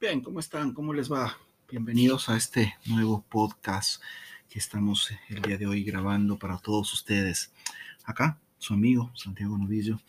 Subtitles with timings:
[0.00, 0.72] Bien, ¿cómo están?
[0.72, 1.36] ¿Cómo les va?
[1.70, 4.02] Bienvenidos a este nuevo podcast
[4.48, 7.52] que estamos el día de hoy grabando para todos ustedes.
[8.06, 10.00] Acá, su amigo Santiago Novillo,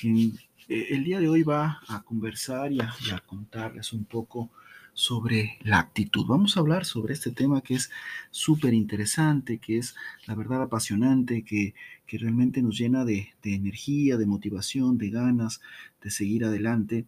[0.00, 0.36] quien
[0.68, 2.92] eh, el día de hoy va a conversar y a,
[3.26, 4.50] contarles un poco
[4.92, 6.26] sobre la actitud.
[6.26, 7.92] Vamos a hablar sobre este tema que es
[8.32, 9.94] súper interesante, que es
[10.26, 11.74] la verdad apasionante, que,
[12.08, 15.60] que realmente nos llena de, de, energía, de motivación, de ganas
[16.02, 17.06] de seguir adelante.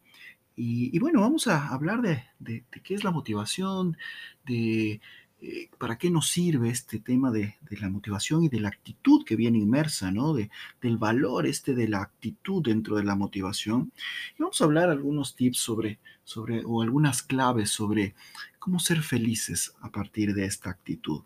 [0.62, 3.96] Y, bueno, vamos a hablar de, de, de, qué es la motivación,
[4.44, 5.00] de
[5.40, 9.36] eh, para qué nos sirve este tema de, la motivación y de la actitud que
[9.36, 10.34] viene inmersa, ¿no?
[10.34, 10.50] De,
[10.82, 13.90] del valor este de la actitud dentro de la motivación.
[14.38, 18.14] Y vamos a hablar algunos tips sobre, sobre, o algunas claves sobre
[18.58, 21.22] cómo ser felices a partir de esta actitud.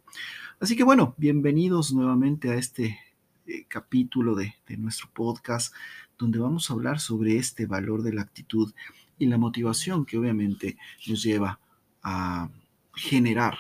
[0.61, 3.01] Así que bueno, bienvenidos nuevamente a este
[3.49, 5.75] eh, capítulo de, de nuestro podcast,
[6.19, 8.73] donde vamos a hablar sobre este valor de la actitud
[9.19, 11.61] y la motivación que obviamente nos lleva
[12.03, 12.49] a
[12.95, 13.59] generar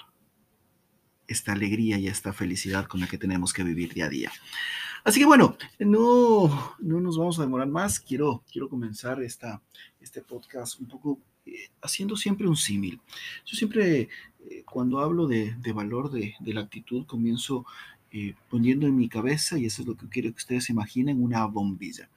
[1.27, 4.33] esta alegría y esta felicidad con la que tenemos que vivir día a día.
[5.05, 8.01] Así que bueno, no, no nos vamos a demorar más.
[8.01, 9.61] Quiero, quiero comenzar esta,
[10.01, 13.01] este podcast un poco eh, haciendo siempre un símil.
[13.45, 14.09] Yo siempre,
[14.49, 17.67] eh, cuando hablo de, de valor de, de, la actitud, comienzo
[18.13, 21.45] eh, poniendo en mi cabeza, y eso es lo que quiero que ustedes imaginen, una
[21.47, 22.09] bombilla,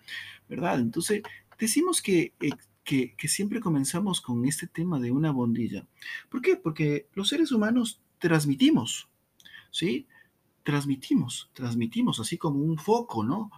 [0.48, 0.80] ¿verdad?
[0.80, 1.24] Entonces,
[1.60, 2.32] decimos que
[2.88, 5.86] que, siempre comenzamos con este tema de una bombilla.
[6.30, 6.56] ¿Por qué?
[6.56, 9.10] Porque los seres humanos transmitimos,
[9.72, 10.08] ¿sí?
[10.64, 13.52] Transmitimos, transmitimos, así como un foco, ¿no?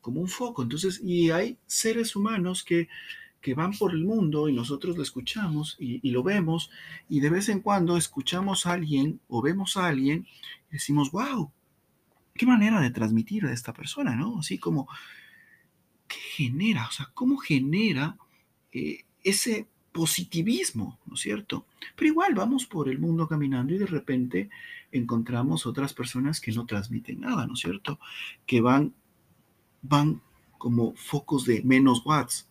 [0.00, 0.64] Como un foco.
[0.64, 2.88] Entonces, y hay seres humanos que,
[3.40, 6.68] que van por el mundo y nosotros lo escuchamos y, y, lo vemos
[7.08, 10.26] y de vez en cuando escuchamos a alguien o vemos a alguien
[10.70, 11.52] y decimos, wow,
[12.34, 14.40] qué manera de transmitir a esta persona, ¿no?
[14.40, 14.88] Así como,
[16.08, 16.88] ¿qué genera?
[16.88, 18.16] O sea, ¿cómo genera
[18.72, 21.66] eh, ese positivismo, ¿no es cierto?
[21.94, 24.50] Pero igual vamos por el mundo caminando y de repente
[24.90, 28.00] encontramos otras personas que no transmiten nada, ¿no es cierto?
[28.46, 28.94] Que van,
[29.82, 30.22] van
[30.58, 32.48] como focos de menos watts.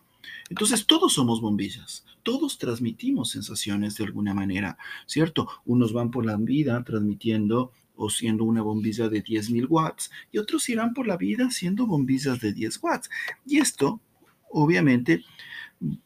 [0.48, 5.48] Entonces todos somos bombillas, todos transmitimos sensaciones de alguna manera, ¿cierto?
[5.64, 10.68] Unos van por la vida transmitiendo o siendo una bombilla de 10.000 watts y otros
[10.68, 13.10] irán por la vida siendo bombillas de 10 watts.
[13.46, 14.00] Y esto,
[14.50, 15.24] obviamente,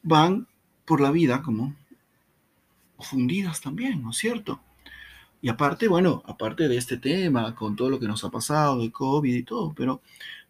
[0.02, 0.46] van
[0.84, 1.74] por la vida como
[2.98, 4.60] fundidas también, ¿no es cierto?
[5.42, 8.90] Y aparte, bueno, aparte de este tema, con todo lo que nos ha pasado, de
[8.90, 10.00] COVID y todo, pero,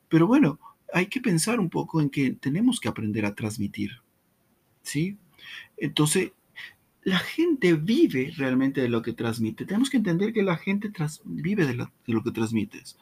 [0.09, 0.59] pero bueno,
[0.93, 4.01] hay que pensar un poco en que tenemos que aprender a transmitir,
[4.83, 5.19] ¿sí?
[5.77, 6.33] Entonces,
[7.03, 9.65] la gente vive realmente de lo que transmite.
[9.65, 10.91] Tenemos que entender que la gente
[11.25, 12.99] vive de, de, lo que transmites.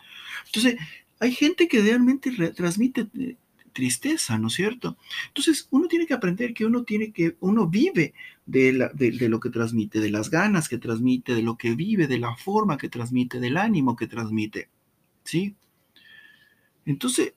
[0.47, 0.77] Entonces,
[1.21, 3.37] hay gente que realmente transmite eh,
[3.75, 4.97] tristeza, ¿no es cierto?
[5.29, 8.15] Entonces, uno tiene que aprender que uno tiene que, uno vive
[8.47, 8.73] de,
[9.29, 12.79] lo que transmite, de las ganas que transmite, de lo que vive, de la forma
[12.79, 14.71] que transmite, del ánimo que transmite,
[15.25, 15.57] ¿sí?
[16.87, 17.35] Entonces,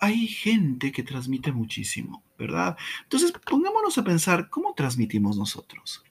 [0.00, 2.76] hay gente que transmite muchísimo, ¿verdad?
[3.02, 6.02] Entonces, pongámonos a pensar, ¿cómo transmitimos nosotros?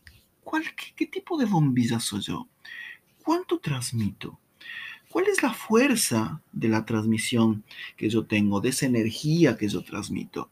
[0.43, 2.49] ¿Cuál, qué, qué tipo de bombilla soy yo?
[3.23, 4.39] ¿Cuánto transmito?
[5.13, 7.63] ¿Cuál es la fuerza de la transmisión
[7.95, 10.49] que yo tengo, de esa energía que yo transmito?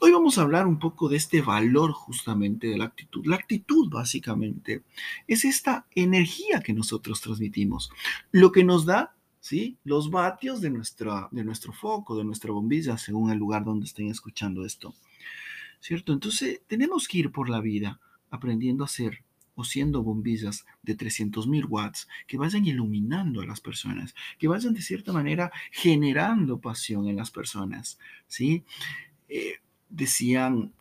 [0.00, 3.26] Hoy vamos a hablar un poco de este valor justamente de la actitud.
[3.26, 4.84] La actitud básicamente
[5.26, 7.90] es esta energía que nosotros transmitimos,
[8.32, 9.76] lo que nos da ¿sí?
[9.84, 14.08] los vatios de, nuestra, de nuestro foco, de nuestra bombilla, según el lugar donde estén
[14.08, 14.94] escuchando esto.
[15.78, 16.14] ¿Cierto?
[16.14, 18.00] Entonces tenemos que ir por la vida
[18.30, 19.22] aprendiendo a ser
[19.60, 24.80] o siendo bombillas de 300.000 watts que vayan iluminando a las personas, que vayan de
[24.80, 28.64] cierta manera generando pasión en las personas, ¿sí?
[29.28, 29.56] Eh,
[29.90, 30.72] decían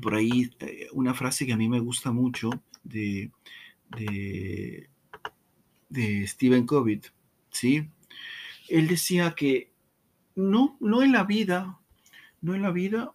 [0.00, 2.48] por ahí eh, una frase que a mí me gusta mucho
[2.82, 3.30] de,
[3.90, 4.88] de,
[5.90, 7.02] de Stephen Covey,
[7.50, 7.88] ¿sí?
[8.68, 9.70] Él decía que
[10.34, 11.78] no, no en la vida,
[12.40, 13.12] no en la vida,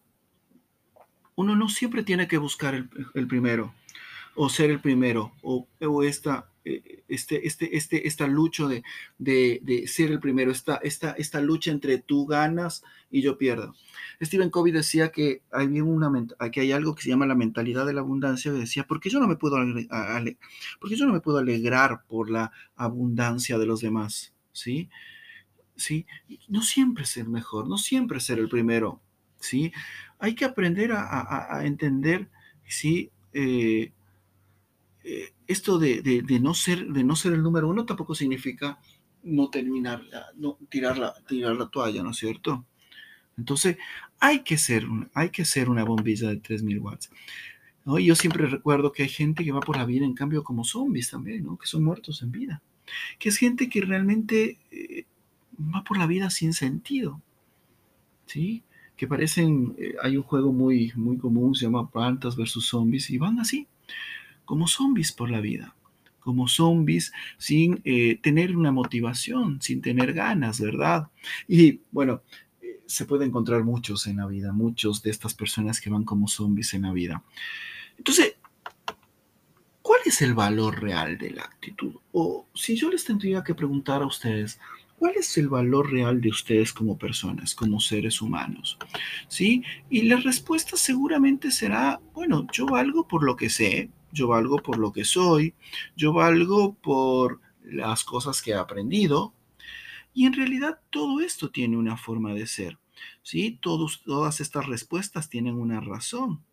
[1.36, 3.74] uno no siempre tiene que buscar el, el primero,
[4.36, 5.68] o ser el primero, o,
[6.04, 8.84] esta, eh, este, este, este, esta lucha de,
[9.18, 13.76] de, ser el primero, esta, esta, esta lucha entre tú ganas y yo pierdo.
[14.22, 18.02] Stephen Covey decía que hay, una, hay algo que se llama la mentalidad de la
[18.02, 19.56] abundancia, que decía, ¿por qué yo no me puedo,
[20.80, 24.34] ¿por qué yo no me puedo alegrar por la abundancia de los demás?
[24.52, 24.90] ¿Sí?
[25.76, 26.06] ¿Sí?
[26.48, 29.02] No siempre ser mejor, no siempre ser el primero,
[29.40, 29.72] ¿sí?
[30.20, 32.30] Hay que aprender a entender,
[32.68, 33.12] ¿sí?
[33.34, 33.92] Eh,
[35.04, 38.80] eh, esto de, de, de, no ser, de no ser el número uno tampoco significa
[39.24, 40.02] no terminar,
[40.36, 42.66] no tirar la, tirar la toalla, ¿no es cierto?
[43.38, 43.78] Entonces,
[44.20, 47.12] hay que ser, hay que ser una bombilla de 3000 watts.
[47.86, 48.00] ¿no?
[48.00, 51.10] yo siempre recuerdo que hay gente que va por la vida, en cambio, como zombies
[51.10, 51.58] también, ¿no?
[51.58, 52.62] que son muertos en vida.
[53.18, 55.06] Que es gente que realmente eh,
[55.58, 57.22] va por la vida sin sentido.
[58.26, 58.64] ¿Sí?
[58.96, 63.18] Que parecen, eh, hay un juego muy, muy común, se llama Plantas versus Zombies, y
[63.18, 63.68] van así,
[64.46, 65.76] como zombies por la vida
[66.24, 71.10] como zombies sin eh, tener una motivación, sin tener ganas, ¿verdad?
[71.50, 72.22] Y bueno,
[72.86, 76.74] se puede encontrar muchos en la vida, muchos de estas personas que van como zombies
[76.74, 77.24] en la vida.
[77.98, 78.36] Entonces,
[79.82, 81.96] ¿cuál es el valor real de la actitud?
[82.12, 84.60] O si yo les tendría que preguntar a ustedes,
[84.98, 88.78] ¿cuál es el valor real de ustedes como personas, como seres humanos?
[89.28, 89.64] ¿Sí?
[89.90, 94.78] Y la respuesta seguramente será, bueno, yo valgo por lo que sé, yo valgo por
[94.78, 95.56] lo que soy,
[95.96, 99.34] yo valgo por las cosas que he aprendido.
[100.14, 102.78] Y en realidad todo esto tiene una forma de ser.
[103.24, 103.60] ¿sí?
[103.62, 106.44] todas estas respuestas tienen una razón.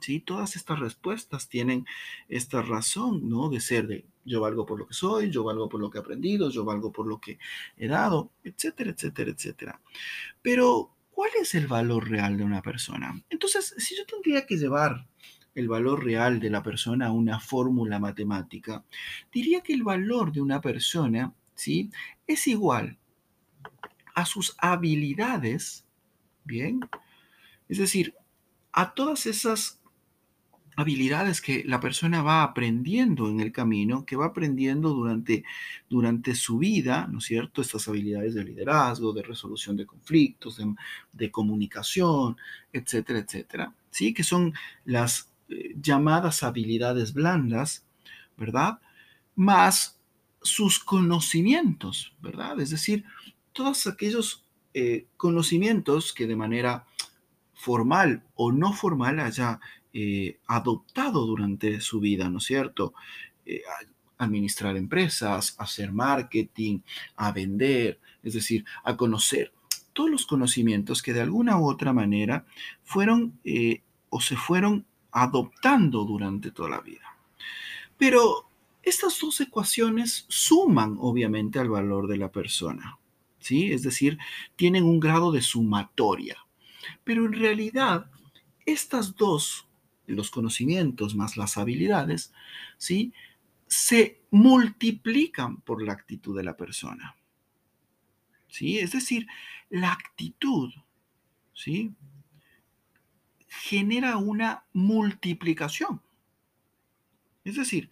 [0.00, 0.20] ¿sí?
[0.20, 1.86] Todas estas respuestas tienen
[2.28, 3.48] esta razón, ¿no?
[3.48, 6.00] De ser de yo valgo por lo que soy, yo valgo por lo que he
[6.00, 7.38] aprendido, yo valgo por lo que
[7.76, 9.80] he dado, etcétera, etcétera, etcétera.
[10.42, 13.22] Pero, ¿cuál es el valor real de una persona?
[13.30, 15.06] Entonces, si yo tendría que llevar
[15.54, 18.84] el valor real de la persona a una fórmula matemática,
[19.32, 21.90] diría que el valor de una persona, ¿sí?
[22.26, 22.98] Es igual
[24.14, 25.84] a sus habilidades,
[26.44, 26.80] ¿bien?
[27.68, 28.14] Es decir,
[28.72, 29.80] a todas esas
[30.76, 35.44] habilidades que la persona va aprendiendo en el camino, que va aprendiendo durante,
[35.88, 37.60] durante su vida, ¿no es cierto?
[37.60, 40.60] Estas habilidades de liderazgo, de resolución de conflictos,
[41.12, 42.36] de, comunicación,
[42.72, 44.14] etcétera, etcétera, ¿sí?
[44.14, 44.54] Que son
[44.84, 45.29] las
[45.80, 47.84] llamadas habilidades blandas,
[48.36, 48.80] ¿verdad?
[49.34, 50.00] Más
[50.42, 52.60] sus conocimientos, ¿verdad?
[52.60, 53.04] Es decir,
[53.52, 56.86] todos aquellos eh, conocimientos que de manera
[57.54, 59.60] formal o no formal haya
[59.92, 62.94] eh, adoptado durante su vida, ¿no es cierto?
[63.44, 63.62] Eh,
[64.18, 66.80] administrar empresas, hacer marketing,
[67.16, 69.52] a vender, es decir, a conocer
[69.92, 72.46] todos los conocimientos que de alguna u otra manera
[72.84, 73.40] fueron
[74.08, 77.16] o se fueron adoptando durante toda la vida.
[77.96, 78.48] Pero
[78.82, 82.98] estas dos ecuaciones suman obviamente al valor de la persona.
[83.40, 83.72] ¿sí?
[83.72, 84.18] Es decir,
[84.56, 86.36] tienen un grado de sumatoria.
[87.04, 88.10] Pero en realidad,
[88.64, 89.66] estas dos,
[90.06, 92.32] los conocimientos más las habilidades,
[92.78, 93.12] ¿sí?
[93.66, 97.16] Se multiplican por la actitud de la persona.
[98.48, 98.78] ¿Sí?
[98.78, 99.26] Es decir,
[99.68, 100.72] la actitud,
[101.54, 101.92] ¿sí?
[103.50, 106.00] Genera una multiplicación.
[107.44, 107.90] Es decir,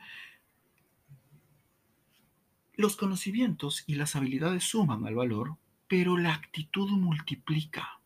[2.75, 5.57] los conocimientos y las habilidades suman al valor,
[5.89, 8.01] pero la actitud multiplica.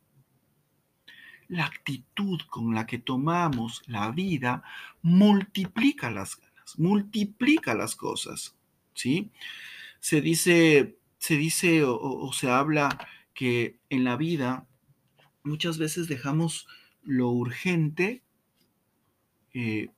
[1.47, 4.63] La actitud con la que tomamos la vida
[5.03, 8.57] multiplica las ganas, multiplica las cosas.
[8.95, 9.31] ¿sí?
[10.01, 14.67] Se dice, se dice o, se habla que en la vida
[15.43, 16.67] muchas veces dejamos
[17.05, 18.23] lo urgente
[19.55, 19.89] eh,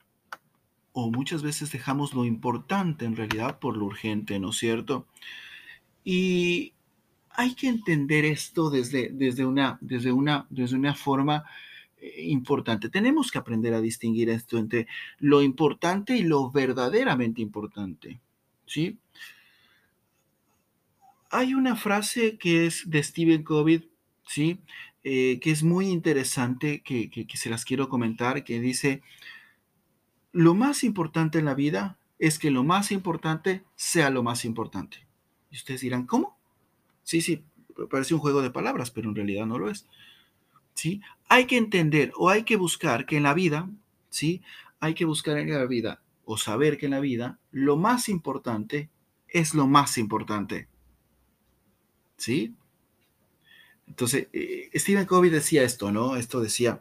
[0.93, 5.07] o muchas veces dejamos lo importante en realidad por lo urgente, ¿no es cierto?
[6.05, 6.73] Y
[7.31, 11.45] hay que entender esto desde, desde, una, desde, una, desde una forma
[11.99, 12.89] eh, importante.
[12.89, 14.87] Tenemos que aprender a distinguir esto entre
[15.19, 18.21] lo importante y lo verdaderamente importante,
[18.67, 18.99] ¿sí?
[21.31, 23.91] Hay una frase que es de Stephen Covey,
[24.29, 24.61] ¿sí?
[25.05, 29.03] Eh, que es muy interesante, que, que se las quiero comentar, que dice,
[30.33, 35.07] lo más importante en la vida es que lo más importante sea lo más importante.
[35.51, 36.39] Y ustedes dirán, ¿cómo?
[37.03, 37.45] Sí, sí,
[37.91, 39.87] parece un juego de palabras, pero en realidad no lo es.
[40.75, 41.01] ¿Sí?
[41.29, 43.71] Hay que entender o hay que buscar que en la vida,
[44.09, 44.43] ¿sí?
[44.81, 48.91] Hay que buscar en la vida o saber que en la vida lo más importante
[49.29, 50.67] es lo más importante.
[52.17, 52.55] ¿Sí?
[53.87, 56.17] Entonces, eh, Stephen Covey decía esto, ¿no?
[56.17, 56.81] Esto decía,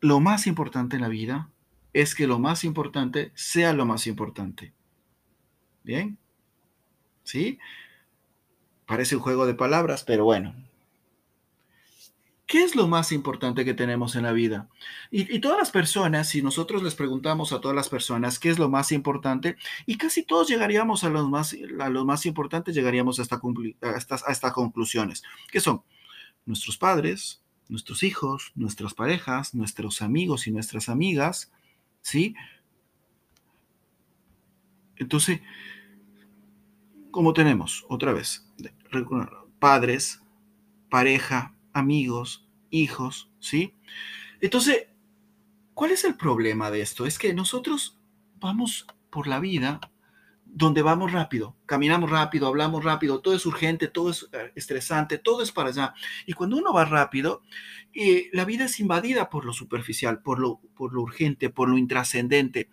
[0.00, 1.50] lo más importante en la vida
[1.92, 4.72] es que lo más importante sea lo más importante.
[5.82, 6.18] ¿Bien?
[7.22, 7.58] ¿Sí?
[8.86, 10.54] Parece un juego de palabras, pero bueno.
[12.54, 14.68] ¿Qué es lo más importante que tenemos en la vida?
[15.10, 18.68] Y, todas las personas, si nosotros les preguntamos a todas las personas qué es lo
[18.68, 19.56] más importante,
[19.86, 25.24] y casi todos llegaríamos a los más, a lo más importante, llegaríamos a estas conclusiones,
[25.50, 25.82] que son
[26.46, 31.50] nuestros padres, nuestros hijos, nuestras parejas, nuestros amigos y nuestras amigas,
[32.02, 32.36] ¿sí?
[34.94, 35.40] Entonces,
[37.10, 38.48] como tenemos, otra vez,
[39.58, 40.22] padres,
[40.88, 42.43] pareja, amigos,
[42.74, 43.74] hijos, ¿sí?
[44.40, 44.88] Entonces,
[45.74, 47.06] ¿cuál es el problema de esto?
[47.06, 47.98] Es que nosotros
[48.40, 49.80] vamos por la vida
[50.44, 55.42] donde vamos rápido, caminamos rápido, hablamos rápido, todo es urgente, todo es eh, estresante, todo
[55.42, 55.94] es para allá.
[56.26, 57.42] Y cuando uno va rápido,
[57.92, 61.76] eh, la vida es invadida por lo superficial, por lo, por lo urgente, por lo
[61.76, 62.68] intrascendente.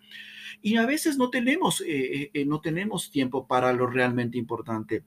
[0.62, 5.04] Y a veces no tenemos, eh, no tenemos tiempo para lo realmente importante.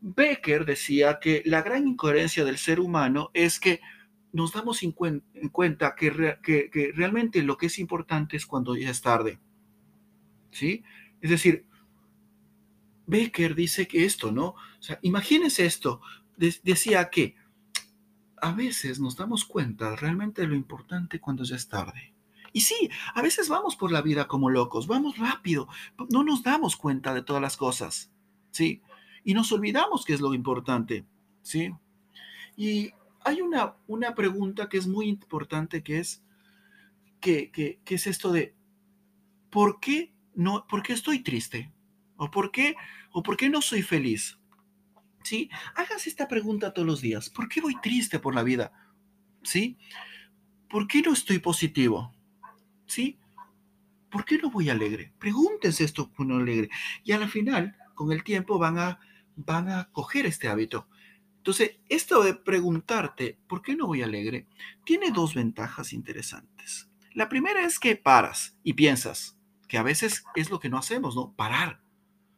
[0.00, 3.80] Becker decía que la gran incoherencia del ser humano es que
[4.32, 8.90] nos damos en, cuenta que, que, que realmente lo que es importante es cuando ya
[8.90, 9.38] es tarde.
[10.50, 10.82] ¿Sí?
[11.20, 11.66] Es decir,
[13.06, 14.48] Becker dice que esto, ¿no?
[14.48, 16.00] O sea, imagínense esto.
[16.36, 17.36] decía que
[18.40, 22.14] a veces nos damos cuenta realmente de lo importante cuando ya es tarde.
[22.52, 25.68] Y sí, a veces vamos por la vida como locos, vamos rápido,
[26.10, 28.10] no nos damos cuenta de todas las cosas,
[28.50, 28.82] ¿sí?
[29.24, 31.04] Y nos olvidamos qué es lo importante,
[31.42, 31.74] ¿sí?
[32.56, 32.92] Y
[33.28, 36.22] hay una, una pregunta que es muy importante, que es,
[37.20, 38.54] que, que, que es esto de,
[39.50, 41.72] ¿por qué, no, ¿por qué estoy triste?
[42.16, 42.74] ¿O por qué,
[43.12, 44.38] o por qué no soy feliz?
[45.22, 45.50] ¿Sí?
[45.76, 47.28] Hagas esta pregunta todos los días.
[47.28, 48.72] ¿Por qué voy triste por la vida?
[49.42, 49.76] ¿Sí?
[50.70, 52.14] ¿Por qué no estoy positivo?
[52.86, 53.18] ¿Sí?
[54.10, 55.12] ¿Por qué no voy alegre?
[55.18, 56.70] Pregúntense esto con alegre.
[57.04, 59.00] Y a la final, con el tiempo, van a,
[59.36, 60.88] van a coger este hábito.
[61.48, 64.46] Entonces, esto de preguntarte, ¿por qué no voy alegre?
[64.84, 66.90] Tiene dos ventajas interesantes.
[67.14, 71.16] La primera es que paras y piensas, que a veces es lo que no hacemos,
[71.16, 71.32] ¿no?
[71.32, 71.80] Parar.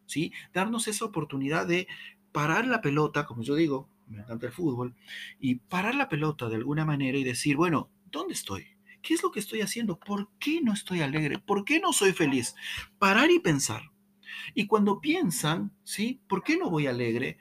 [0.06, 0.32] ¿sí?
[0.54, 1.88] Darnos esa oportunidad de
[2.30, 4.94] parar la pelota, como yo digo, me encanta el fútbol,
[5.40, 8.68] y parar la pelota de alguna manera y decir, bueno, ¿dónde estoy?
[9.02, 9.98] ¿Qué es lo que estoy haciendo?
[9.98, 11.40] ¿Por qué no estoy alegre?
[11.40, 12.54] ¿Por qué no soy feliz?
[13.00, 13.90] Parar y pensar.
[14.54, 16.20] Y cuando piensan, ¿sí?
[16.28, 17.38] ¿Por qué no voy alegre?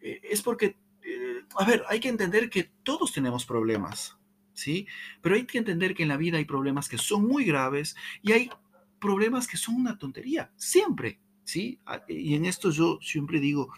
[0.00, 4.16] Eh, es porque, eh, a ver, hay que entender que todos tenemos problemas,
[4.52, 4.86] ¿sí?
[5.20, 8.32] Pero hay que entender que en la vida hay problemas que son muy graves y
[8.32, 8.50] hay
[8.98, 11.20] problemas que son una tontería, siempre.
[11.44, 11.78] ¿sí?
[12.08, 13.72] Y en esto yo siempre digo,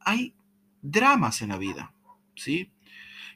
[0.00, 0.34] hay
[0.82, 1.94] dramas en la vida,
[2.34, 2.72] ¿sí?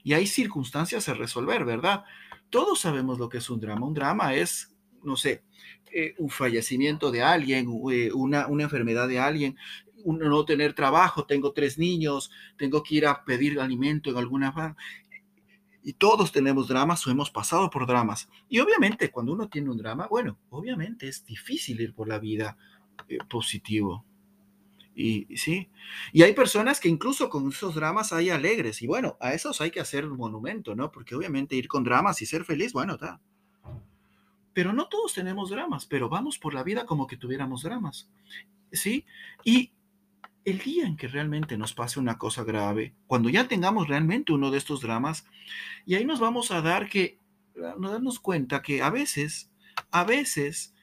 [0.02, 2.04] Y hay circunstancias a resolver, ¿verdad?
[2.50, 3.86] Todos sabemos lo que es un drama.
[3.86, 5.44] Un drama es, no sé,
[5.92, 9.56] eh, un fallecimiento de alguien, eh, una, una enfermedad de alguien,
[10.04, 14.52] no tener trabajo, tengo tres niños, tengo que ir a pedir alimento en alguna
[15.84, 18.28] y todos tenemos dramas o hemos pasado por dramas.
[18.48, 22.56] Y obviamente cuando uno tiene un drama, bueno, obviamente es difícil ir por la vida
[23.06, 24.04] eh, positivo.
[24.96, 25.68] Y sí,
[26.12, 29.72] y hay personas que incluso con esos dramas hay alegres, y bueno, a esos hay
[29.72, 30.92] que hacer un monumento, ¿no?
[30.92, 33.20] Porque obviamente ir con dramas y ser feliz, bueno, está.
[34.52, 38.08] Pero no todos tenemos dramas, pero vamos por la vida como que tuviéramos dramas,
[38.70, 39.04] ¿sí?
[39.42, 39.72] Y
[40.44, 44.50] el día en que realmente nos pase una cosa grave, cuando ya tengamos realmente uno
[44.50, 45.26] de estos dramas,
[45.86, 47.18] y ahí nos vamos a dar que,
[47.78, 49.50] nos darnos cuenta que a veces,
[49.90, 50.74] a veces,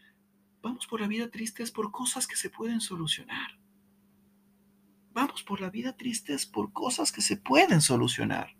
[0.61, 3.57] Vamos por la vida tristes por cosas que se pueden solucionar.
[5.13, 8.55] Vamos por la vida tristes por cosas que se pueden solucionar.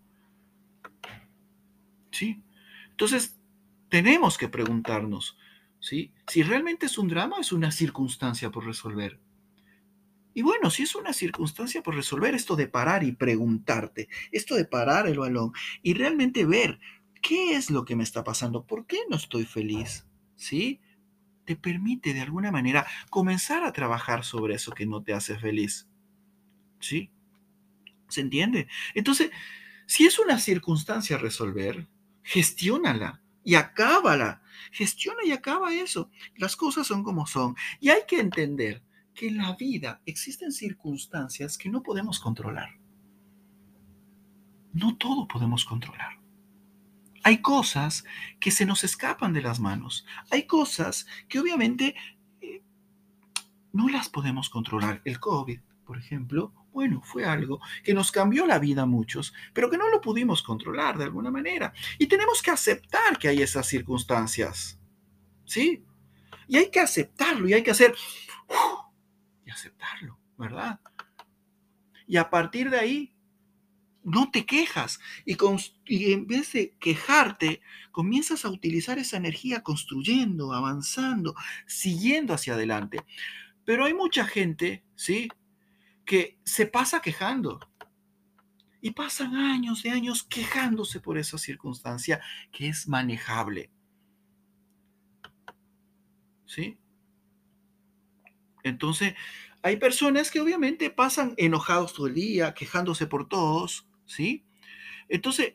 [2.10, 2.42] ¿Sí?
[2.90, 3.40] Entonces,
[3.88, 5.38] tenemos que preguntarnos,
[5.80, 6.12] ¿sí?
[6.26, 9.18] Si realmente es un drama, es una circunstancia por resolver.
[10.34, 14.64] Y bueno, si es una circunstancia por resolver, esto de parar y preguntarte, esto de
[14.64, 16.80] parar el balón y realmente ver
[17.20, 20.80] qué es lo que me está pasando, por qué no estoy feliz, ¿sí?
[21.44, 25.88] te permite de alguna manera comenzar a trabajar sobre eso que no te hace feliz.
[26.80, 27.10] ¿Sí?
[28.08, 28.68] ¿Se entiende?
[28.94, 29.30] Entonces,
[29.86, 31.88] si es una circunstancia resolver,
[32.22, 34.42] gestiónala y acábala.
[34.70, 36.10] Gestiona y acaba eso.
[36.36, 37.56] Las cosas son como son.
[37.80, 38.82] Y hay que entender
[39.14, 42.78] que en la vida existen circunstancias que no podemos controlar.
[44.72, 46.18] No todo podemos controlar.
[47.24, 48.04] Hay cosas
[48.40, 50.04] que se nos escapan de las manos.
[50.30, 51.94] Hay cosas que obviamente
[52.40, 52.62] eh,
[53.72, 55.02] no las podemos controlar.
[55.04, 59.70] El COVID, por ejemplo, bueno, fue algo que nos cambió la vida a muchos, pero
[59.70, 61.72] que no lo pudimos controlar de alguna manera.
[61.98, 64.80] Y tenemos que aceptar que hay esas circunstancias.
[65.44, 65.84] ¿Sí?
[66.48, 67.94] Y hay que aceptarlo y hay que hacer...
[68.48, 68.91] y
[69.52, 70.80] aceptarlo, ¿verdad?
[72.06, 73.14] Y a partir de ahí
[74.04, 81.34] no te quejas y, en vez de quejarte, comienzas a utilizar esa energía construyendo, avanzando,
[81.66, 83.00] siguiendo hacia adelante.
[83.64, 85.28] Pero hay mucha gente, ¿sí?
[86.04, 87.60] Que se pasa quejando.
[88.80, 93.70] Y pasan años de años quejándose por esa circunstancia que es manejable.
[96.46, 96.81] ¿Sí?
[98.62, 99.14] Entonces,
[99.62, 104.44] hay personas que obviamente pasan enojados todo el día, quejándose por todos, ¿sí?
[105.08, 105.54] Entonces,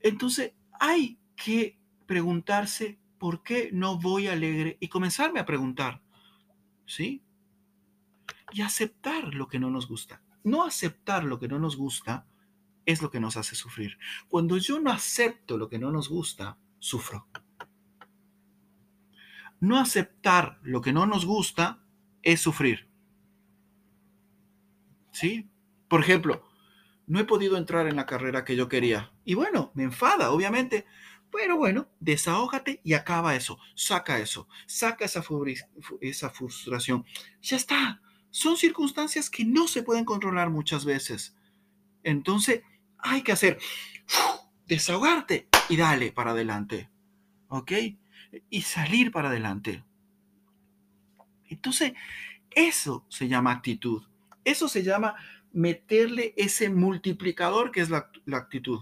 [0.00, 6.02] entonces hay que preguntarse por qué no voy alegre y comenzarme a preguntar,
[6.86, 7.22] ¿sí?
[8.52, 10.22] Y aceptar lo que no nos gusta.
[10.42, 12.26] No aceptar lo que no nos gusta
[12.86, 13.98] es lo que nos hace sufrir.
[14.28, 17.26] Cuando yo no acepto lo que no nos gusta, sufro.
[19.60, 21.82] No aceptar lo que no nos gusta
[22.22, 22.88] es sufrir.
[25.12, 25.48] ¿Sí?
[25.88, 26.44] Por ejemplo,
[27.06, 29.12] no he podido entrar en la carrera que yo quería.
[29.24, 30.86] Y bueno, me enfada, obviamente.
[31.30, 33.58] Pero bueno, desahógate y acaba eso.
[33.74, 34.48] Saca eso.
[34.66, 35.22] Saca esa,
[36.00, 37.04] esa frustración.
[37.42, 38.00] Ya está.
[38.30, 41.36] Son circunstancias que no se pueden controlar muchas veces.
[42.02, 42.62] Entonces,
[42.98, 43.58] hay que hacer
[44.66, 46.90] desahogarte y dale para adelante.
[47.48, 47.72] ¿Ok?
[48.50, 49.84] Y salir para adelante.
[51.48, 51.92] Entonces,
[52.50, 54.02] eso se llama actitud.
[54.44, 55.14] Eso se llama
[55.52, 58.80] meterle ese multiplicador que es la, actitud.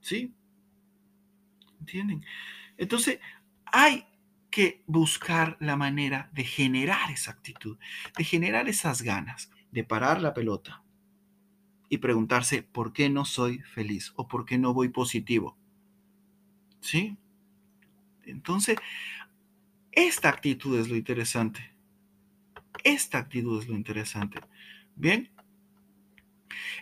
[0.00, 0.32] ¿Sí?
[1.80, 2.24] ¿Entienden?
[2.76, 3.18] Entonces,
[3.66, 4.06] hay
[4.50, 7.76] que buscar la manera de generar esa actitud,
[8.16, 10.82] de generar esas ganas, de parar la pelota
[11.88, 15.56] y preguntarse por qué no soy feliz o por qué no voy positivo.
[16.80, 17.16] ¿Sí?
[18.26, 18.76] Entonces,
[19.92, 21.72] esta actitud es lo interesante.
[22.82, 24.40] Esta actitud es lo interesante.
[24.96, 25.30] Bien,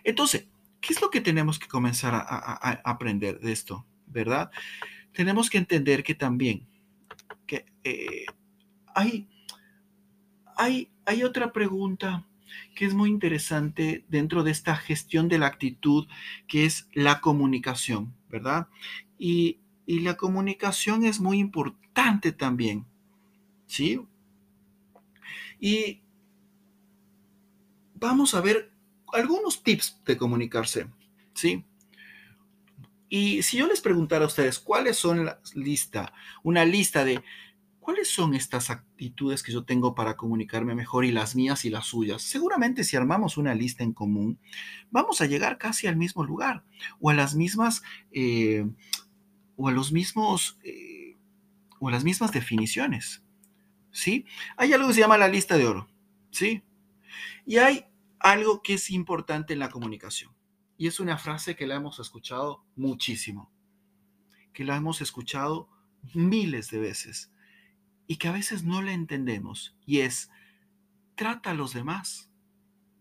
[0.04, 0.48] entonces,
[0.80, 3.86] ¿qué es lo que tenemos que comenzar a, aprender de esto?
[4.06, 4.50] ¿Verdad?
[5.12, 6.66] Tenemos que entender que también
[7.46, 8.26] que, eh,
[8.94, 9.28] hay,
[10.56, 12.26] hay, hay otra pregunta
[12.74, 16.06] que es muy interesante dentro de esta gestión de la actitud,
[16.46, 18.68] que es la comunicación, ¿verdad?
[19.18, 22.86] Y, y la comunicación es muy importante también,
[23.66, 24.00] ¿sí?
[25.58, 26.02] Y
[27.94, 28.72] vamos a ver
[29.12, 30.86] algunos tips de comunicarse,
[31.34, 31.64] ¿sí?
[33.08, 37.22] Y si yo les preguntara a ustedes cuáles son la lista, una lista de
[37.78, 41.86] cuáles son estas actitudes que yo tengo para comunicarme mejor y las mías y las
[41.86, 44.38] suyas, seguramente si armamos una lista en común,
[44.90, 46.64] vamos a llegar casi al mismo lugar
[47.00, 48.66] o a las mismas eh,
[49.62, 51.16] o a los mismos eh,
[51.78, 53.22] o las mismas definiciones,
[53.92, 54.26] ¿sí?
[54.56, 55.88] Hay algo que se llama la lista de oro,
[56.32, 56.64] ¿sí?
[57.46, 57.84] Y hay
[58.18, 60.34] algo que es importante en la comunicación.
[60.76, 63.52] Y es una frase que la hemos escuchado muchísimo,
[64.52, 65.68] que la hemos escuchado
[66.12, 67.32] miles de veces
[68.08, 69.76] y que a veces no la entendemos.
[69.86, 70.28] Y es,
[71.14, 72.30] trata a los demás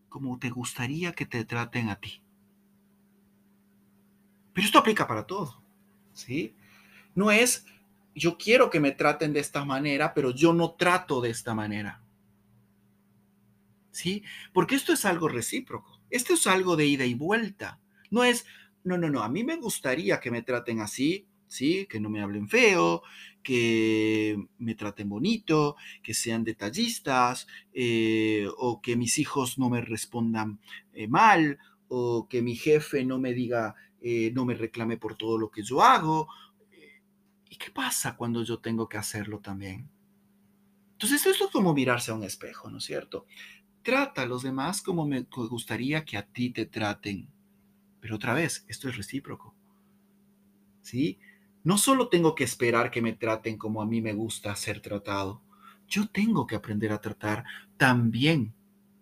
[0.10, 2.21] como te gustaría que te traten a ti.
[4.54, 5.61] Pero esto aplica para todo,
[6.21, 6.55] ¿sí?
[7.15, 7.65] No es,
[8.15, 12.01] yo quiero que me traten de esta manera, pero yo no trato de esta manera.
[13.91, 14.23] ¿sí?
[14.53, 17.79] Porque esto es algo recíproco, esto es algo de ida y vuelta.
[18.10, 18.45] No es,
[18.84, 21.86] no, no, no, a mí me gustaría que me traten así, ¿sí?
[21.89, 23.03] Que no me hablen feo,
[23.43, 30.60] que me traten bonito, que sean detallistas, eh, o que mis hijos no me respondan
[30.93, 35.37] eh, mal, o que mi jefe no me diga, eh, no me reclame por todo
[35.37, 36.27] lo que yo hago.
[37.49, 39.89] ¿Y qué pasa cuando yo tengo que hacerlo también?
[40.93, 43.25] Entonces, esto es como mirarse a un espejo, ¿no es cierto?
[43.83, 47.27] Trata a los demás como me gustaría que a ti te traten.
[47.99, 49.55] Pero otra vez, esto es recíproco.
[50.81, 51.19] ¿Sí?
[51.63, 55.41] No solo tengo que esperar que me traten como a mí me gusta ser tratado.
[55.87, 57.43] Yo tengo que aprender a tratar
[57.77, 58.53] también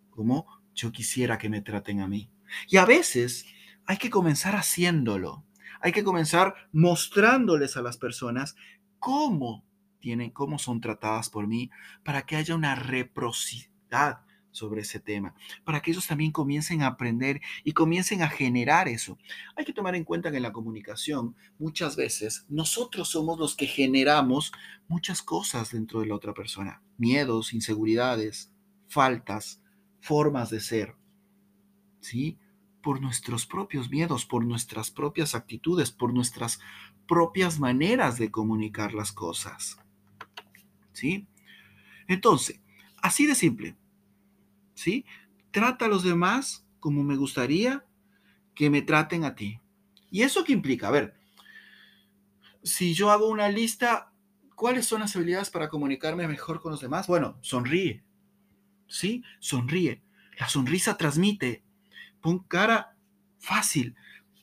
[0.09, 2.29] como yo quisiera que me traten a mí.
[2.67, 3.45] Y a veces
[3.89, 5.43] hay que comenzar haciéndolo.
[5.81, 8.55] Hay que comenzar mostrándoles a las personas
[8.99, 9.65] cómo
[9.99, 11.71] tienen, cómo son tratadas por mí,
[12.03, 14.19] para que haya una reciprocidad
[14.51, 19.17] sobre ese tema, para que ellos también comiencen a aprender y comiencen a generar eso.
[19.55, 23.65] Hay que tomar en cuenta que en la comunicación muchas veces nosotros somos los que
[23.65, 24.51] generamos
[24.87, 28.51] muchas cosas dentro de la otra persona, miedos, inseguridades,
[28.87, 29.63] faltas,
[29.99, 30.95] formas de ser,
[32.01, 32.37] ¿sí?
[32.89, 36.59] Por nuestros propios miedos, por nuestras propias actitudes, por nuestras
[37.07, 39.77] propias maneras de comunicar las cosas,
[40.91, 41.27] ¿sí?
[42.07, 42.59] Entonces,
[42.99, 43.77] así de simple,
[44.73, 45.05] ¿sí?
[45.51, 47.85] Trata a los demás como me gustaría
[48.55, 49.59] que me traten a ti.
[50.09, 50.87] ¿Y eso qué implica?
[50.87, 51.13] A ver,
[52.63, 54.11] si yo hago una lista,
[54.55, 57.05] ¿cuáles son las habilidades para comunicarme mejor con los demás?
[57.05, 58.03] Bueno, sonríe,
[58.87, 59.23] ¿sí?
[59.37, 60.01] Sonríe.
[60.39, 61.68] La sonrisa transmite.
[62.21, 62.95] Pon cara
[63.39, 63.95] fácil.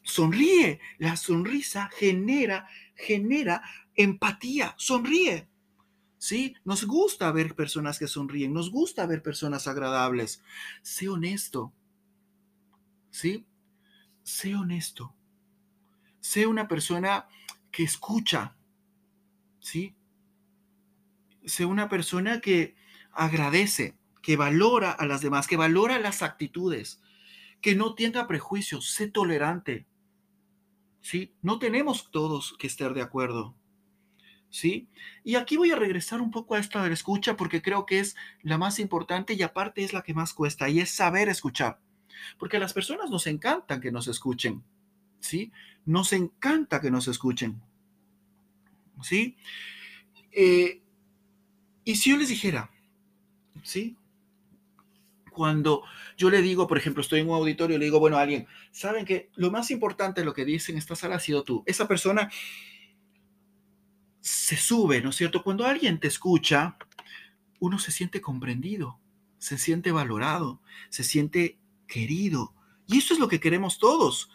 [0.03, 0.81] Sonríe.
[0.99, 3.62] La sonrisa genera, genera
[3.95, 4.75] empatía.
[4.77, 5.49] Sonríe.
[6.19, 6.55] ¿sí?
[6.65, 10.43] Nos gusta ver personas que sonríen, nos gusta ver personas agradables.
[10.83, 11.73] Sé honesto,
[13.11, 13.47] ¿sí?
[14.27, 15.15] sé honesto.
[16.21, 17.29] Sé una persona
[17.71, 18.57] que escucha,
[19.61, 19.95] ¿sí?
[21.45, 22.75] Sé una persona que
[23.12, 27.01] agradece, que valora a las demás, que valora las actitudes,
[27.67, 29.89] que no tenga prejuicios, sé tolerante.
[31.01, 31.35] ¿Sí?
[31.43, 33.57] No tenemos todos que estar de acuerdo.
[34.51, 34.87] ¿Sí?
[35.25, 37.99] Y aquí voy a regresar un poco a esta de la escucha porque creo que
[37.99, 41.81] es la más importante y aparte es la que más cuesta y es saber escuchar.
[42.39, 44.63] Porque a las personas nos encanta que nos escuchen.
[45.19, 45.51] ¿Sí?
[45.85, 47.61] Nos encanta que nos escuchen.
[49.03, 49.37] ¿Sí?
[50.31, 50.83] Eh,
[51.83, 52.71] y si yo les dijera,
[53.65, 53.97] ¿sí?
[55.37, 55.83] Cuando
[56.16, 58.46] yo le digo, por ejemplo, estoy en un auditorio y le digo, bueno, a alguien,
[58.72, 61.62] saben que lo más importante de lo que dice en esta sala ha sido tú.
[61.66, 62.31] Esa persona
[64.22, 65.42] se sube, ¿no es cierto?
[65.42, 66.79] Cuando alguien te escucha,
[67.61, 68.99] uno se siente comprendido,
[69.37, 72.55] se siente valorado, se siente querido.
[72.87, 74.31] Y eso es lo que queremos todos.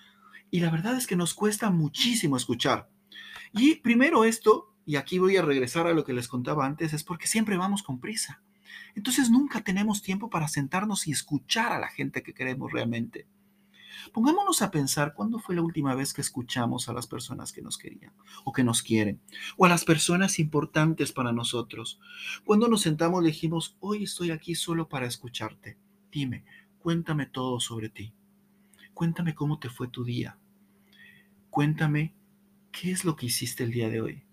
[0.51, 2.91] Y la verdad es que nos cuesta muchísimo escuchar.
[3.53, 7.03] Y primero esto, y aquí voy a regresar a lo que les contaba antes, es
[7.03, 8.43] porque siempre vamos con prisa.
[8.95, 13.27] Entonces nunca tenemos tiempo para sentarnos y escuchar a la gente que queremos realmente.
[14.13, 17.77] Pongámonos a pensar cuándo fue la última vez que escuchamos a las personas que nos
[17.77, 19.19] querían o que nos quieren,
[19.57, 21.99] o a las personas importantes para nosotros.
[22.43, 25.77] Cuando nos sentamos dijimos, hoy estoy aquí solo para escucharte.
[26.11, 26.43] Dime,
[26.79, 28.13] cuéntame todo sobre ti.
[28.93, 30.37] Cuéntame cómo te fue tu día.
[31.49, 32.13] Cuéntame
[32.71, 34.23] qué es lo que hiciste el día de hoy.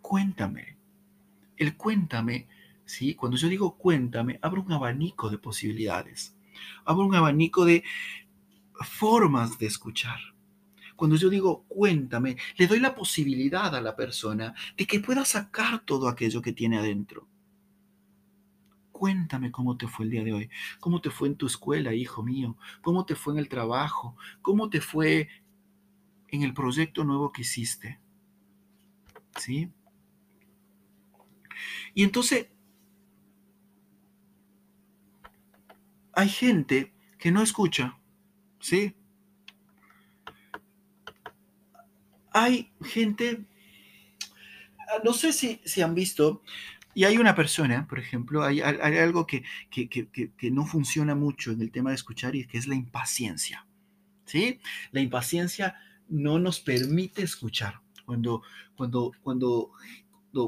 [0.00, 0.76] Cuéntame.
[1.56, 2.48] El cuéntame
[2.90, 3.14] ¿sí?
[3.14, 6.36] Cuando yo digo cuéntame, abro un abanico de posibilidades,
[6.84, 7.84] abro un abanico de
[8.82, 10.18] formas de escuchar.
[10.96, 15.84] Cuando yo digo cuéntame, le doy la posibilidad a la persona de que pueda sacar
[15.84, 17.28] todo aquello que tiene adentro.
[18.90, 20.50] Cuéntame cómo te fue el día de hoy,
[20.80, 24.68] cómo te fue en tu escuela, hijo mío, cómo te fue en el trabajo, cómo
[24.68, 25.28] te fue
[26.28, 28.00] en el proyecto nuevo que hiciste.
[29.36, 29.70] ¿Sí?
[31.94, 32.48] Y entonces
[36.20, 37.98] hay gente que no escucha,
[38.60, 38.94] ¿sí?
[42.30, 43.46] Hay gente,
[45.02, 46.42] no sé si, si han visto,
[46.94, 51.70] y hay una persona, por ejemplo, hay, algo que, que, no funciona mucho en el
[51.70, 53.66] tema de escuchar y que es la impaciencia,
[54.26, 54.60] ¿sí?
[54.92, 55.76] La impaciencia
[56.08, 57.80] no nos permite escuchar.
[58.04, 58.42] Cuando,
[58.76, 59.70] cuando, cuando,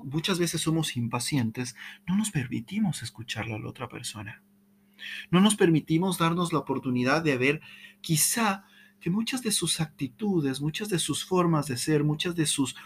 [0.05, 4.43] muchas veces somos impacientes, no nos permitimos escuchar a la otra persona.
[5.31, 7.61] No nos permitimos darnos la oportunidad de ver
[8.01, 8.65] quizá
[9.01, 12.77] que muchas de sus actitudes, muchas de sus formas de ser, muchas de sus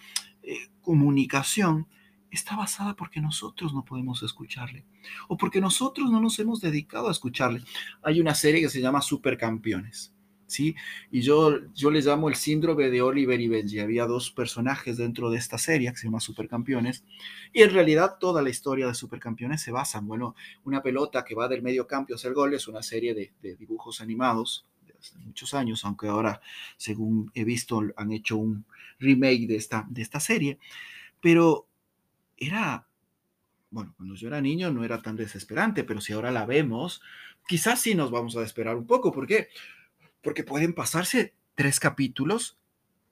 [0.42, 1.86] eh, comunicación
[2.30, 4.84] está basada porque nosotros no podemos escucharle
[5.28, 7.62] o porque nosotros no nos hemos dedicado a escucharle.
[8.02, 10.15] Hay una serie que se llama Supercampeones.
[10.46, 10.74] ¿Sí?
[11.10, 13.80] Y yo, yo les llamo el síndrome de Oliver y Benji.
[13.80, 17.04] Había dos personajes dentro de esta serie que se llama Supercampeones.
[17.52, 21.34] Y en realidad toda la historia de Supercampeones se basa en, bueno, una pelota que
[21.34, 22.54] va del medio campo a hacer gol.
[22.54, 26.40] Es una serie de, de dibujos animados de hace muchos años, aunque ahora,
[26.76, 28.64] según he visto, han hecho un
[28.98, 30.58] remake de esta, de esta serie.
[31.20, 31.66] Pero
[32.36, 32.86] era,
[33.70, 37.02] bueno, cuando yo era niño no era tan desesperante, pero si ahora la vemos,
[37.46, 39.12] quizás sí nos vamos a desesperar un poco.
[39.12, 39.48] ¿Por qué?
[40.26, 42.58] Porque pueden pasarse tres capítulos,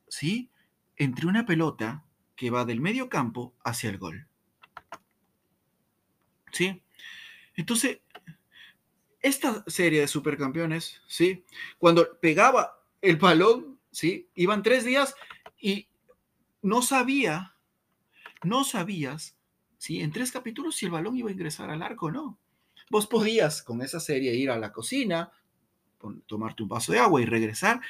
[0.08, 0.50] ¿sí?
[0.96, 2.02] Entre una pelota
[2.34, 4.26] que va del medio campo hacia el gol.
[6.50, 6.82] ¿Sí?
[7.54, 8.00] Entonces,
[9.20, 11.44] esta serie de supercampeones, ¿sí?
[11.78, 14.28] Cuando pegaba el balón, ¿sí?
[14.34, 15.14] Iban tres días
[15.56, 15.86] y
[16.62, 17.54] no sabía,
[18.42, 19.36] no sabías,
[19.78, 20.00] ¿sí?
[20.00, 22.38] En tres capítulos si el balón iba a ingresar al arco o no.
[22.90, 25.30] Vos podías con esa serie ir a la cocina,
[26.26, 27.80] tomarte un vaso de agua y regresar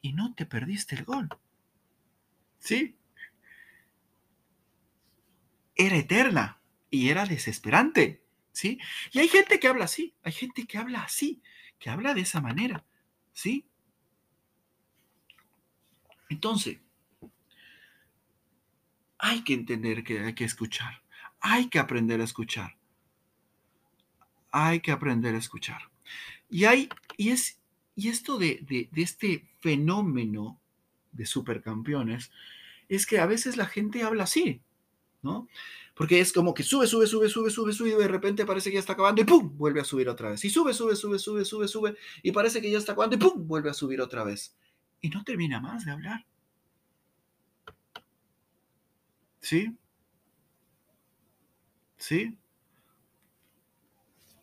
[0.00, 1.28] y no te perdiste el gol.
[2.58, 2.96] ¿Sí?
[5.74, 8.22] Era eterna y era desesperante.
[8.52, 8.78] ¿Sí?
[9.12, 11.42] Y hay gente que habla así, hay gente que habla así,
[11.78, 12.84] que habla de esa manera.
[13.32, 13.66] ¿Sí?
[16.28, 16.78] Entonces,
[19.18, 21.02] hay que entender que hay que escuchar,
[21.40, 22.76] hay que aprender a escuchar,
[24.50, 25.90] hay que aprender a escuchar.
[26.50, 27.61] Y hay, y es
[27.94, 30.60] y esto de, este fenómeno
[31.12, 32.30] de supercampeones
[32.88, 34.62] es que a veces la gente habla así,
[35.22, 35.48] ¿no?
[35.94, 38.74] Porque es como que sube, sube, sube, sube, sube, sube, y de repente parece que
[38.74, 39.56] ya está acabando y ¡pum!
[39.56, 40.44] vuelve a subir otra vez.
[40.44, 43.46] Y sube, sube, sube, sube, sube, sube, y parece que ya está acabando y ¡pum!
[43.46, 44.56] vuelve a subir otra vez.
[45.00, 46.26] Y no termina más de hablar.
[49.40, 49.76] ¿Sí?
[51.98, 52.38] ¿Sí?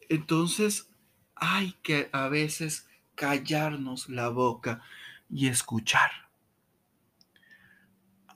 [0.07, 0.89] Entonces,
[1.35, 2.88] hay que a veces
[3.19, 4.81] callarnos la boca
[5.29, 6.09] y escuchar.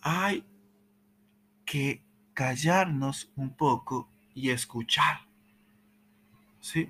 [0.02, 0.46] Hay
[1.64, 5.22] que callarnos un poco y escuchar.
[6.60, 6.90] ¿Sí?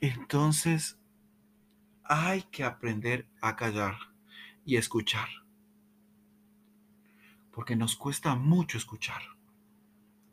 [0.00, 0.98] Entonces,
[2.04, 3.98] hay que aprender a callar
[4.64, 5.28] y escuchar.
[7.52, 9.20] Porque nos cuesta mucho escuchar.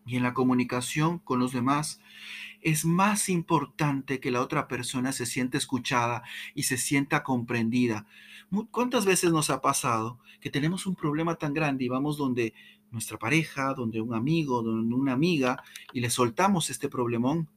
[0.06, 1.99] Y en la comunicación con los demás
[2.65, 6.23] es más importante que la otra persona se sienta escuchada
[6.56, 8.08] y se sienta comprendida.
[8.71, 12.56] ¿Cuántas veces nos ha pasado que tenemos un problema tan grande y vamos donde
[12.89, 17.47] nuestra pareja, donde un amigo, donde una amiga y le soltamos este problemón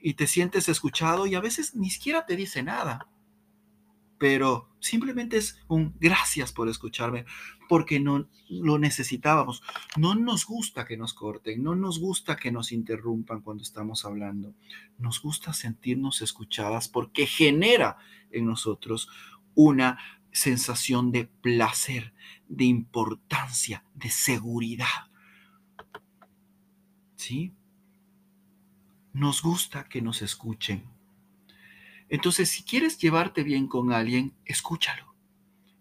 [0.00, 3.08] y te sientes escuchado y a veces ni siquiera te dice nada?
[4.20, 7.24] Pero simplemente es un gracias por escucharme,
[7.70, 9.62] porque no lo necesitábamos.
[9.96, 14.52] No nos gusta que nos corten, no nos gusta que nos interrumpan cuando estamos hablando.
[14.98, 17.96] Nos gusta sentirnos escuchadas porque genera
[18.30, 19.08] en nosotros
[19.54, 19.98] una
[20.32, 22.12] sensación de placer,
[22.46, 25.08] de importancia, de seguridad.
[27.16, 27.54] ¿Sí?
[29.14, 30.99] Nos gusta que nos escuchen.
[32.10, 35.14] Entonces, si quieres llevarte bien con alguien, escúchalo.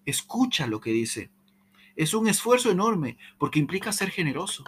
[0.05, 1.31] Escucha lo que dice.
[1.95, 4.63] Es un esfuerzo enorme porque implica ser generoso.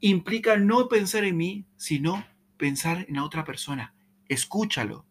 [0.00, 2.24] Implica no pensar en mí, sino
[2.56, 3.94] pensar en la otra persona.
[4.28, 5.04] Escúchalo.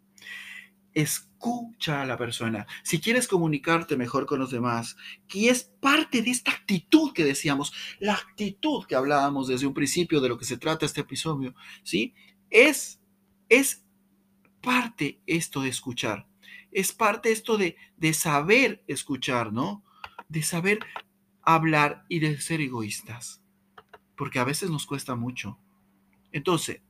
[0.93, 2.65] Escucha a la persona.
[2.83, 4.95] Si quieres comunicarte mejor con los demás,
[5.27, 10.21] que es parte de esta actitud que decíamos, la actitud que hablábamos desde un principio
[10.21, 12.15] de lo que se trata este episodio, ¿sí?
[12.49, 12.99] Es,
[13.49, 13.83] es
[14.61, 16.27] parte esto de escuchar.
[16.71, 19.83] Es parte esto de, de saber escuchar, ¿no?
[20.27, 20.79] De saber
[21.41, 23.41] hablar y de ser egoístas.
[24.15, 25.57] Porque a veces nos cuesta mucho.
[26.31, 26.81] Entonces,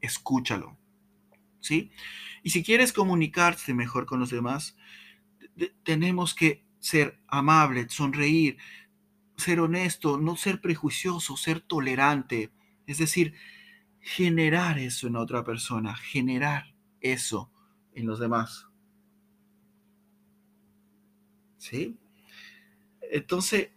[0.00, 0.78] escúchalo.
[1.60, 1.90] ¿Sí?
[2.42, 4.76] Y si quieres comunicarte mejor con los demás,
[5.82, 8.58] tenemos que ser amable, sonreír,
[9.36, 12.52] ser honesto, no ser prejuicioso, ser tolerante.
[12.86, 13.34] Es decir,
[14.00, 17.50] generar eso en otra persona, generar eso
[17.94, 18.66] en los demás.
[21.58, 21.98] ¿Sí?
[23.00, 23.70] Entonces,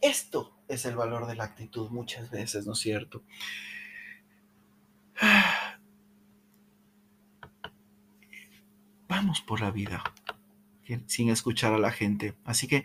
[0.00, 3.22] esto es el valor de la actitud muchas veces, ¿no es cierto?
[9.08, 10.02] Vamos por la vida
[11.06, 12.36] sin escuchar a la gente.
[12.44, 12.84] Así que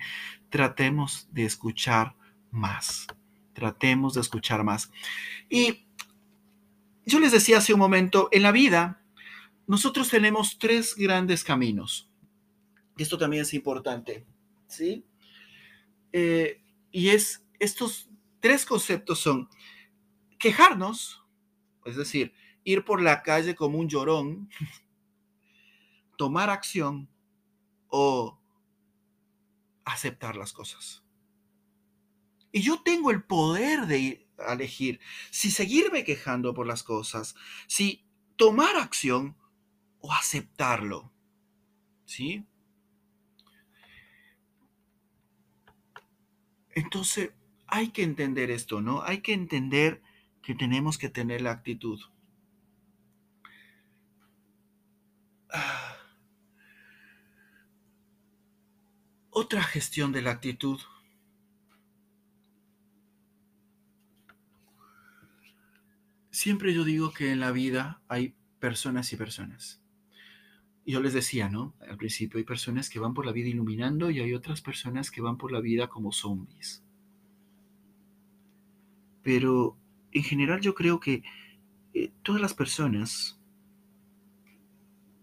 [0.50, 2.16] tratemos de escuchar
[2.50, 3.06] más.
[3.54, 4.92] Tratemos de escuchar más.
[5.50, 5.86] Y
[7.06, 9.04] yo les decía hace un momento, en la vida
[9.68, 12.10] nosotros tenemos tres grandes caminos.
[12.98, 14.26] Esto también es importante,
[14.68, 15.06] ¿sí?
[16.12, 16.62] Eh,
[16.92, 18.10] y es, estos
[18.40, 19.50] tres conceptos son
[20.38, 21.24] quejarnos,
[21.86, 22.34] es decir,
[22.64, 24.50] ir por la calle como un llorón,
[26.18, 27.10] tomar acción
[27.88, 28.40] o
[29.86, 31.04] aceptar las cosas.
[32.52, 37.36] Y yo tengo el poder de elegir si seguirme quejando por las cosas,
[37.68, 38.04] si
[38.36, 39.38] tomar acción
[40.00, 41.12] o aceptarlo.
[42.06, 42.46] ¿Sí?
[46.74, 47.32] Entonces,
[47.68, 49.02] hay que entender esto, ¿no?
[49.04, 50.02] Hay que entender
[50.42, 52.00] que tenemos que tener la actitud.
[55.54, 55.98] Ah.
[59.30, 60.80] Otra gestión de la actitud
[66.42, 69.80] siempre yo digo que en la vida hay personas y personas.
[70.88, 71.76] Yo les decía, ¿no?
[71.88, 75.22] Al principio hay personas que van por la vida iluminando y hay otras personas que
[75.22, 76.84] van por la vida como zombies.
[79.22, 79.78] Pero
[80.14, 81.22] en general yo creo que
[81.94, 83.40] eh, todas las personas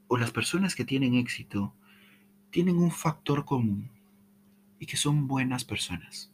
[0.06, 1.74] o las personas que tienen éxito
[2.50, 3.90] tienen un factor común
[4.78, 6.30] y que son buenas personas.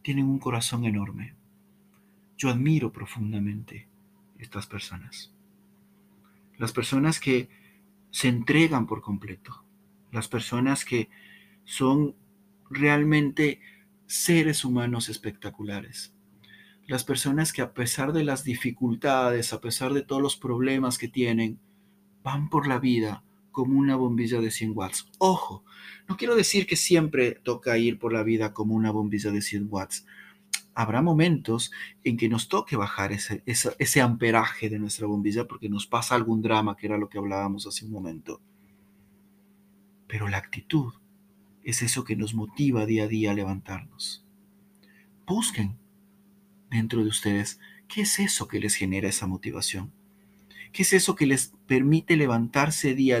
[0.00, 1.41] Tienen un corazón enorme
[2.42, 3.86] yo admiro profundamente
[4.36, 5.32] estas personas.
[6.58, 7.48] Las personas que
[8.10, 9.64] se entregan por completo.
[10.10, 11.08] Las personas que
[11.62, 12.16] son
[12.68, 13.60] realmente
[14.06, 16.14] seres humanos espectaculares.
[16.88, 21.06] Las personas que a pesar de las dificultades, a pesar de todos los problemas que
[21.06, 21.60] tienen,
[22.24, 25.08] van por la vida como una bombilla de 100 watts.
[25.18, 25.64] Ojo,
[26.08, 29.68] no quiero decir que siempre toca ir por la vida como una bombilla de 100
[29.70, 30.06] watts
[30.74, 31.70] habrá momentos
[32.04, 36.76] en que nos toque bajar ese, amperaje de nuestra bombilla porque nos pasa algún drama,
[36.76, 38.40] que era lo que hablábamos hace un momento.
[40.06, 40.92] Pero la actitud
[41.62, 44.24] es eso que nos motiva día a día a levantarnos.
[45.26, 45.76] Busquen
[46.70, 49.92] dentro de ustedes qué es eso que les genera esa motivación.
[50.72, 53.20] ¿Qué es eso que les permite levantarse día a